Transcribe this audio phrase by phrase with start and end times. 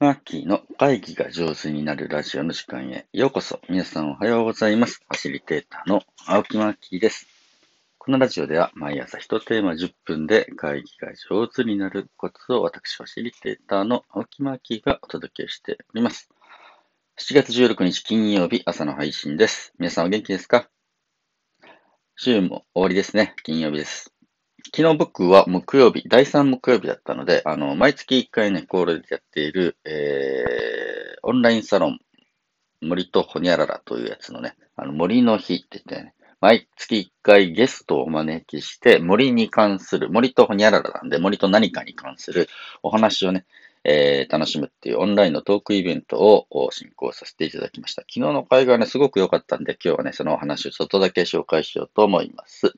[0.00, 3.60] マッキーの会議が上手になるラジオの時間へようこそ。
[3.68, 5.02] 皆さんおはようございます。
[5.06, 7.26] ファシリテーターの青木マッキーです。
[7.98, 16.30] このラジオでは毎朝1テーマ10分で会議が上手になるコツを私ファシリテーターの青木マッキーがお届けしております。
[17.18, 19.74] 7月16日金曜日朝の配信です。
[19.78, 20.70] 皆さんお元気ですか？
[22.16, 23.34] 週も終わりですね。
[23.42, 24.14] 金曜日です。
[24.66, 31.98] 昨日僕は木曜日、第3木曜日だったので、あの、毎月1回ね、コールでやっている、えー、オンラインサロン、
[32.82, 42.48] 森とホニャララというやつのね、あの、森の日って言ってね、毎月1回ゲストをお招きして、森に関する、森とホニャララなんで、森と何かに関する
[42.82, 43.46] お話をね、
[43.84, 48.02] えー、楽しむっていうオンラインのトークイベントを進行させていただきました。
[48.02, 52.74] 昨日の会がね、すごく良かったんで、今日はね、そのお話をちょっとだけ紹介しようと思います。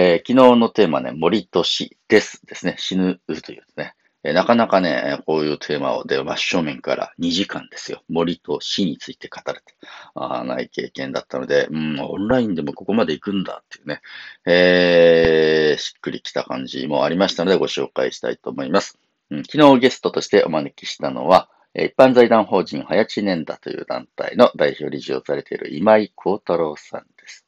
[0.00, 2.76] えー、昨日のテーマね、森と死ですですね。
[2.78, 3.94] 死ぬというね。
[4.22, 8.04] えー、なかなかね、こういうテーマをで真正面から2時間ですよ。
[8.08, 9.74] 森と死について語るて、
[10.14, 14.00] あない経験だったので、うん、オンラインでもここまで行くんだっていうね、
[14.46, 19.00] えー、しっくりきた感じもありましたのでご紹介したいと思います。
[19.32, 27.47] うん、昨日ゲストとしてお招きしたのは、一般財団法人早知年だという団体の代表理事をされている今井幸太郎さんです。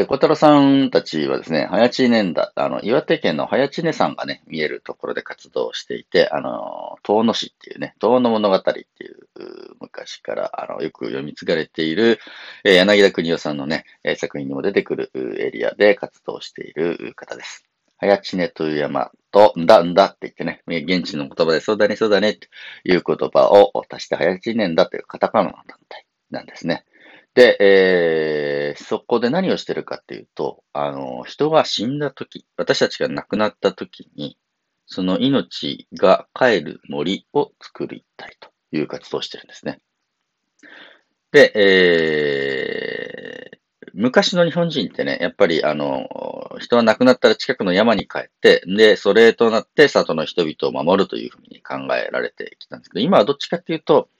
[0.00, 9.28] で、小太郎さんたちはですね、早知年だ、あの、岩手県の早知根山がね、見えるところで活動していて、あの、遠野市っていうね、遠野物語っていう、
[9.78, 12.18] 昔から、あの、よく読み継がれている、
[12.64, 17.66] えー、柳田国夫さんのね、えー、作品にも出てくるエリアで活動している方です。
[17.98, 22.48] 早知根という山と、んだんだって言ってね、現地の言葉でそうだね、そうだねって
[22.84, 26.86] いう言葉を足して早知年だというカタカナの団体なんですね。
[27.40, 34.36] で、えー、そこで何をしてるかっていうと、あの、人が死んだ時、私たちが亡くなった時に、
[34.84, 39.80] その命が帰る森を作りたいという活動をしてるんですね。
[41.32, 46.10] で、えー、昔の日本人ってね、やっぱりあの、
[46.58, 54.10] 人は亡くなったら近くの山に帰って、で、それとなって里の人々を守るというふうに考えられてきたんですけど、今はどっちかっていうと、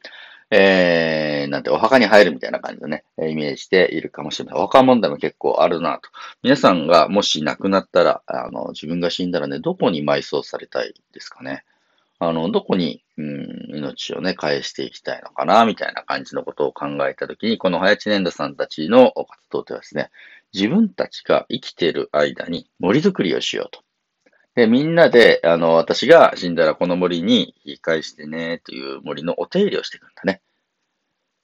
[0.50, 4.62] えー、なんてお墓に入るみたいな感じのね、イメージでいるかもしれません。
[4.62, 6.08] お墓問題も結構あるなと。
[6.42, 11.64] 皆さんがもし亡くなったら、あの、自分が死んだらね、どこに埋葬されたいですかね。
[12.22, 20.10] あの、どこに、うん、命をね、返していきたいのかな、みたいな感じのことを考えたときに、この早知年度さんたちの活動ではですね、
[20.52, 23.82] 自分たちが生きている間に森づくりをしようと。
[24.54, 30.42] で、みんなで、あの、私が死んだらこの森に引き返してね、という森のお手入れをしていくんだね。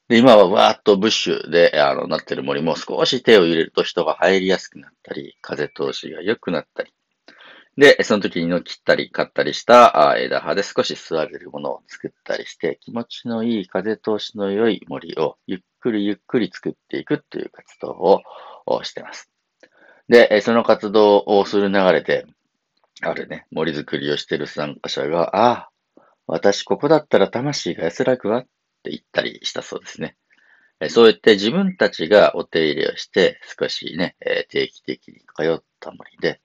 [0.08, 6.92] で、今はわーっとブッシュで、あの、なってる森も少し手を入れると人が入りやすくなったり、風通しが良くなったり。
[7.76, 18.22] で、その時にの切ったり、買ったりした枝葉で少し座れるものを作ったりして、気持ちのいい風通しの良い森をゆっくりゆっくり作っていくっていう活動
[18.66, 19.30] をしてます。
[20.08, 22.26] で、その活動をする流れで、
[23.02, 25.70] あるね、森づくりをしている参加者が、ああ、
[26.28, 28.46] 私ここだったら魂が安らぐわっ
[28.86, 30.16] って言ったりしたそうですね。
[30.88, 34.16] そうやって自分たちがお手入れをして、少しね、
[34.50, 36.40] 定期的に通った森で、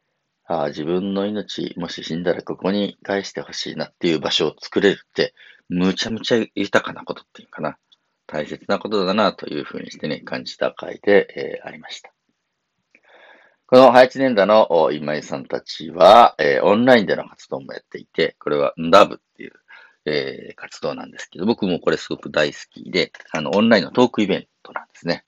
[0.46, 5.34] ああ、自分の命、もし死んだらここに返してほしいなっていう場所を作れるって、
[5.70, 7.78] むちゃむちゃ豊かなことっていうかな。
[8.26, 12.14] 大切なことだなというふうにしてね、感じた回で、えー、ありました。
[13.68, 19.54] この配置年度の今井さんたちは、えー、オンラインでの活動もやっていて、これはンダブっていう、
[20.06, 25.26] えー、活動なんですけど、僕もこれすごく大好きで、あの、オンラインのトークイベントなんですね。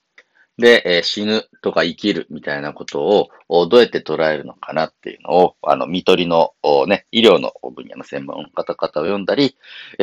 [0.58, 6.54] で、えー、死ぬとか生きるみたいなことをどうやって捉えるのかなっていうのを、あの、見取りの
[6.88, 9.58] ね、医療の分野の専門の方々を読んだり、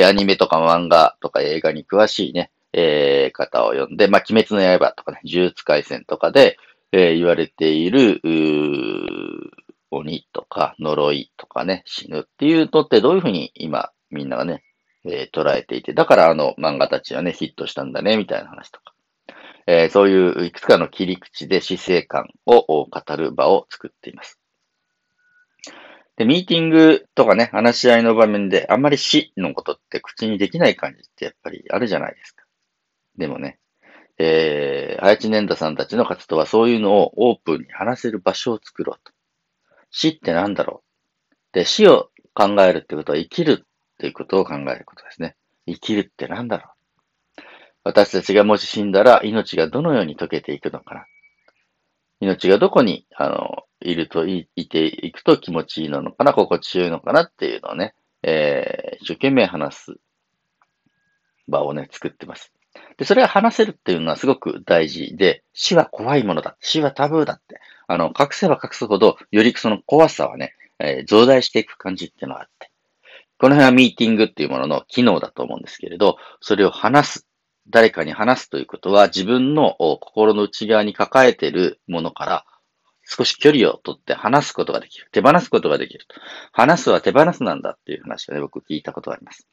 [0.05, 6.57] アニメとか漫画とか映画に詳しいね、えー、方を読んで、まあ、鬼滅の刃とかね、呪術回戦とかで、
[6.93, 8.21] えー、言われている、
[9.93, 14.62] 鬼とか呪いとかね、死ぬっていうのってどういうふうに今みんながね、
[15.04, 18.95] えー、捉えていて、だからあの漫画たちはね、ヒットしたんだね、みたいな話とか。
[19.66, 24.41] えー、そういういくつかの切り口で死生観を語る場を作っています。
[26.16, 32.45] で、ミーティングとかね、話し合いの場面であんまり死のことって口にできない感じってやっぱりあるじゃないですか。
[33.16, 33.59] でもね、
[34.18, 39.13] えー、林年太さんたちの活動はそういうのをオープンに話せる場所を作ろうと。
[39.91, 40.83] 死って何だろ
[41.53, 43.66] うで、死を考えるってことは生きる
[44.01, 45.37] っていうことを考えることですね。
[45.67, 46.71] 生きるって何だろ
[47.37, 47.43] う？
[47.85, 51.05] 私たちがもし死んだら命がどのように溶けていくのかな？
[52.21, 56.33] 命がどこに、あの、いるとい、いていくと気持ちいいのかな？
[56.33, 59.97] 心地よいのかなっていうのをね、えー、一生懸命話す
[61.47, 62.55] 場をね、作ってます。
[62.97, 66.57] で、それが話せるっていうのはすごく大事で、死は怖いものだ。
[66.61, 67.61] 死はタブーだって。
[67.87, 72.70] あの、隠せば隠すほど、よりその怖さはね、えー、増大していく感じっていうのがあって。
[73.41, 77.27] この辺はミーティングっていうものの機能だと思うんですけれど、それを話す。
[77.71, 82.45] 誰かに話すということは、自分の心の内側に抱えているものから
[83.04, 85.09] 少し距離をとって話すことができる。
[85.10, 86.04] 手放すことができる。
[86.53, 89.47] 話すは手放すなんだっていう話をね、僕聞いたことがあります。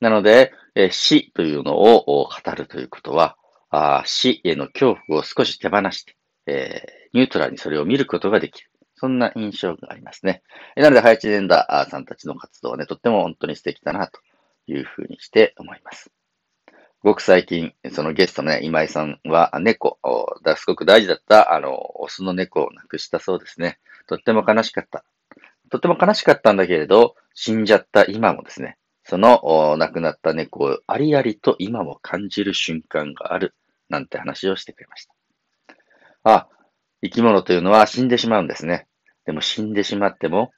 [0.00, 3.36] なので、え死というのを語るということは、
[3.70, 6.16] あ死への恐怖を少し手放して、
[6.46, 8.70] えー、ニュートラルにそれを見ることができる。
[9.00, 10.42] そんな印象がありますね。
[10.76, 14.20] なので、林年田さんたちの活動はね、とっても本当に素敵だなと
[14.66, 16.12] いうふうにして思います。
[17.02, 19.98] ごく最近、そのゲストのね、今井さんは猫
[20.44, 23.78] だ、すごく大事だった、あの、オスの猫を亡くしたそうですね。
[24.06, 25.02] とっても悲しかった。
[25.70, 33.54] とっても悲しかったんだけれど、死んじゃった今もですね、その亡くなった猫をありありと今も感じる瞬間がある、
[33.88, 35.14] なんて話をしてくれました。
[36.24, 36.48] あ、
[37.02, 38.86] 生き物というのは死んでしまうんですね。
[39.26, 40.52] でも死んでしまっても、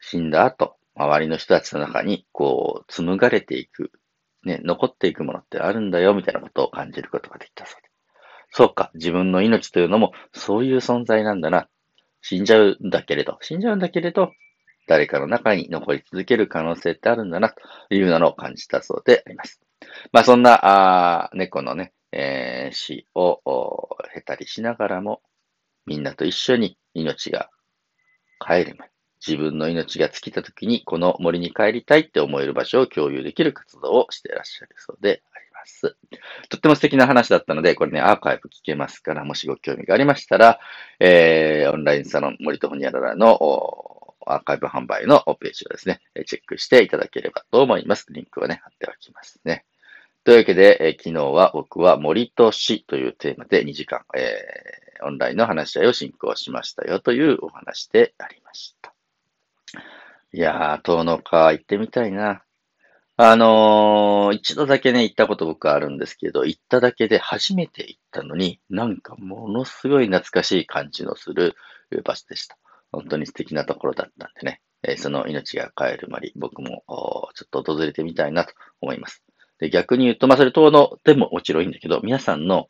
[0.00, 3.90] 死んだ後、周りの人たちの中に、こう、紡がれていく
[4.46, 7.88] ね、残っていくものってあるんだよ、みたいなことを感じることができたそうで。
[8.50, 11.68] そうか、自分の命というのもそういう存在なんだな。
[12.22, 14.32] 死んじゃうんだけれど、死んじゃうんだけれど、
[14.86, 19.60] 誰かの中に残り続ける可能性ってあるんだな、というのを感じたそうであります。
[20.12, 23.40] まあそんな、あ猫のね、えー、死を
[24.14, 25.22] 経たりしながらも、
[25.86, 27.50] みんなと一緒に命が
[28.38, 28.90] 帰る前、
[29.26, 35.96] 自分の命が尽きた時にこの森に帰りたいって思える場所を共有できる活動をしていらっしゃるそうであります。
[36.48, 40.60] とっても素敵な話だったので、これね、アーカイブ聞けますから、もしご興味がありましたら、
[41.00, 43.38] えー、オンラインサロン森とほにゃららの
[44.26, 48.06] アーカイブ販売のページをですね、チェックしていただければと思います。
[48.10, 49.64] リンクをね、貼っておきますね。
[50.24, 58.94] というわけで、えー、昨日は僕は森と死というテーマで2時間、えー、オンラインの話し合いを進行しましたよというお話でありました。
[60.32, 62.42] いやー、遠野か、行ってみたいな。
[63.18, 71.56] あのー、一度だけね、行ったこと僕はあるんですけど、行っただけで初めて行ったのに、なんかものすごい懐かしい感じのする
[72.04, 72.58] 場所でした。
[72.92, 78.52] 本当に素敵なところだったんでね、えー、その命が帰るまり、僕もちょっと訪れてみたいなと
[78.82, 79.22] 思います。
[79.58, 82.68] で逆に言うと、まあ、それ遠野でももちろんいいんだけど、皆さんの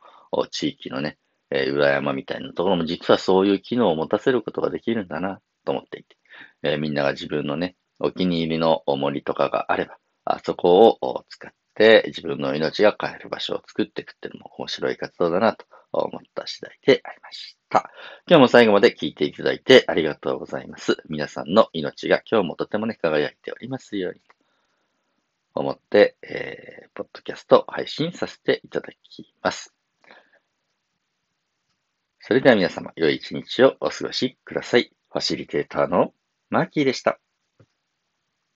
[0.53, 1.19] 地域のね、
[1.51, 6.17] えー、裏山みたいなところも実はそういう機能を持たせることができるんだなと思っていて、
[6.63, 17.91] えー、みんなが自分のね、お気に入りの森とかがあれば、あそこを使って自分の命が変える場所を作っていくっていうのも面白い活動だなと思った次第でありました。
[18.29, 20.97] 今日も最後まで聞いていただいてありがとうございます。
[21.09, 24.27] 皆さんの命が今日もとてもね、輝いておりますようにと
[25.55, 29.76] 思って、えー、ポッドキャスト配信させていただきます。
[32.27, 34.91] それでは皆様、良い一日をお過ごしください。
[35.13, 36.13] ファシリテーターの
[36.51, 37.21] マーキーでした。